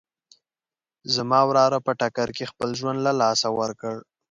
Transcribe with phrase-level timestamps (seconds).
[1.15, 3.95] زما وراره په ټکر کې خپل ژوند له لاسه ورکړ